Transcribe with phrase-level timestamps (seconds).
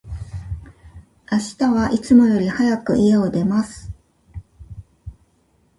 [1.31, 3.91] 明日は、いつもより早く、家を出ます。